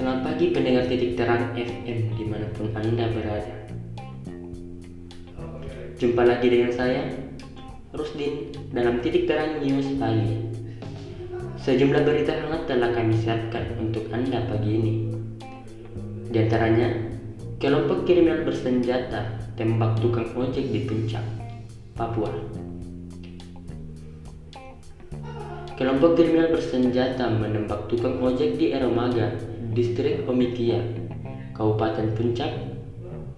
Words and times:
pagi 0.00 0.56
pendengar 0.56 0.88
titik 0.88 1.20
terang 1.20 1.52
FM 1.52 2.16
di 2.16 2.24
mana 2.24 2.48
pun 2.56 2.72
Anda 2.72 3.12
berada. 3.12 3.68
Jumpa 6.00 6.24
lagi 6.24 6.48
dengan 6.48 6.72
saya, 6.72 7.12
Rusdin, 7.92 8.56
dalam 8.72 9.04
titik 9.04 9.28
terang 9.28 9.60
news 9.60 9.84
pagi. 10.00 10.48
Sejumlah 11.60 12.08
berita 12.08 12.32
hangat 12.32 12.64
telah 12.72 12.88
kami 12.96 13.20
siapkan 13.20 13.76
untuk 13.76 14.08
Anda 14.16 14.40
pagi 14.48 14.70
ini. 14.80 14.94
Di 16.32 16.40
antaranya, 16.40 16.88
kelompok 17.60 18.08
kriminal 18.08 18.48
bersenjata 18.48 19.52
tembak 19.60 20.00
tukang 20.00 20.32
ojek 20.32 20.72
di 20.72 20.88
Puncak, 20.88 21.22
Papua. 21.92 22.32
Kelompok 25.76 26.16
kriminal 26.16 26.48
bersenjata 26.48 27.28
menembak 27.28 27.92
tukang 27.92 28.16
ojek 28.24 28.56
di 28.56 28.72
Eromaga, 28.72 29.51
distrik 29.72 30.28
Omitia, 30.28 30.84
Kabupaten 31.56 32.12
Puncak, 32.12 32.52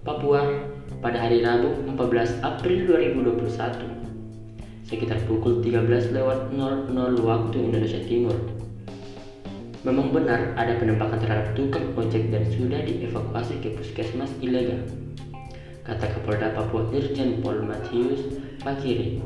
Papua 0.03 0.43
pada 0.99 1.17
hari 1.17 1.41
Rabu 1.41 1.81
14 1.95 2.43
April 2.43 2.85
2021 2.91 4.05
sekitar 4.85 5.17
pukul 5.25 5.65
13 5.65 6.13
lewat 6.13 6.53
00 6.53 6.93
waktu 7.25 7.57
Indonesia 7.57 7.97
Timur. 8.05 8.37
Memang 9.81 10.13
benar 10.13 10.53
ada 10.57 10.77
penembakan 10.77 11.17
terhadap 11.17 11.57
tukang 11.57 11.93
ojek 11.97 12.29
dan 12.29 12.45
sudah 12.53 12.81
dievakuasi 12.85 13.61
ke 13.61 13.73
puskesmas 13.77 14.29
ilegal, 14.41 14.81
kata 15.85 16.05
Kapolda 16.09 16.53
Papua 16.53 16.89
Irjen 16.93 17.41
Pol 17.41 17.65
Matius 17.65 18.41
Fakiri. 18.61 19.21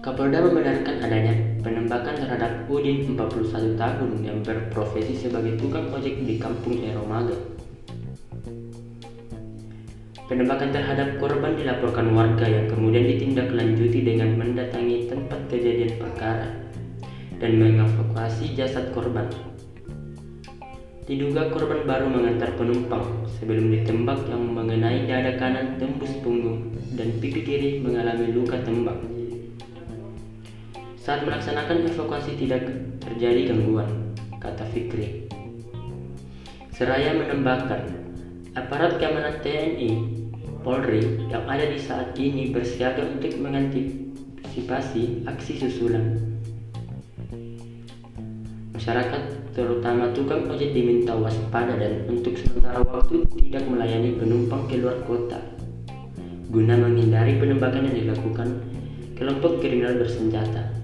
Kapolda 0.00 0.40
membenarkan 0.40 0.96
adanya 1.04 1.36
penembakan 1.60 2.16
terhadap 2.16 2.64
Udin 2.72 3.04
41 3.04 3.76
tahun 3.76 4.10
yang 4.24 4.40
berprofesi 4.40 5.12
sebagai 5.12 5.60
tukang 5.60 5.92
ojek 5.92 6.24
di 6.24 6.40
kampung 6.40 6.80
Eromaga. 6.80 7.36
Penembakan 10.24 10.72
terhadap 10.72 11.20
korban 11.20 11.52
dilaporkan 11.52 12.16
warga 12.16 12.48
yang 12.48 12.72
kemudian 12.72 13.12
ditindaklanjuti 13.12 14.00
dengan 14.00 14.40
mendatangi 14.40 15.12
tempat 15.12 15.40
kejadian 15.52 15.92
perkara 16.00 16.48
dan 17.36 17.60
mengevakuasi 17.60 18.56
jasad 18.56 18.96
korban. 18.96 19.28
Diduga 21.04 21.52
korban 21.52 21.84
baru 21.84 22.08
mengantar 22.08 22.56
penumpang 22.56 23.04
sebelum 23.36 23.68
ditembak 23.68 24.24
yang 24.32 24.48
mengenai 24.48 25.04
dada 25.04 25.36
kanan 25.36 25.76
tembus 25.76 26.16
punggung 26.24 26.72
dan 26.96 27.12
pipi 27.20 27.44
kiri 27.44 27.70
mengalami 27.84 28.32
luka 28.32 28.56
tembak. 28.64 29.19
Saat 31.00 31.24
melaksanakan 31.24 31.88
evakuasi 31.88 32.36
tidak 32.36 32.68
terjadi 33.00 33.48
gangguan, 33.48 33.88
kata 34.36 34.68
Fikri. 34.68 35.24
Seraya 36.76 37.16
menambahkan, 37.16 37.88
aparat 38.52 39.00
keamanan 39.00 39.40
TNI, 39.40 40.20
Polri 40.60 41.24
yang 41.32 41.48
ada 41.48 41.64
di 41.64 41.80
saat 41.80 42.12
ini 42.20 42.52
bersiaga 42.52 43.00
untuk 43.16 43.32
mengantisipasi 43.40 45.24
aksi 45.24 45.52
susulan. 45.56 46.20
Masyarakat, 48.76 49.56
terutama 49.56 50.12
tukang 50.12 50.52
ojek 50.52 50.76
diminta 50.76 51.16
waspada 51.16 51.80
dan 51.80 52.04
untuk 52.12 52.36
sementara 52.36 52.84
waktu 52.84 53.24
tidak 53.48 53.64
melayani 53.64 54.20
penumpang 54.20 54.68
ke 54.68 54.76
luar 54.76 55.00
kota 55.08 55.40
guna 56.50 56.74
menghindari 56.74 57.38
penembakan 57.38 57.88
yang 57.88 57.96
dilakukan 58.04 58.48
kelompok 59.14 59.62
kriminal 59.62 59.96
bersenjata. 59.96 60.79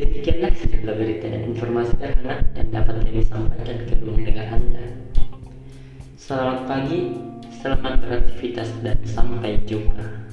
Demikianlah 0.00 0.56
sejumlah 0.56 0.96
berita 0.96 1.28
dan 1.28 1.44
informasi 1.52 1.92
terhangat 2.00 2.40
yang 2.56 2.68
dapat 2.72 3.04
kami 3.04 3.20
sampaikan 3.20 3.78
ke 3.84 3.94
ruang 4.00 4.24
dengar 4.24 4.48
Anda. 4.48 4.84
Selamat 6.16 6.60
pagi, 6.64 7.20
selamat 7.60 8.00
beraktivitas 8.00 8.72
dan 8.80 8.96
sampai 9.04 9.60
jumpa. 9.68 10.29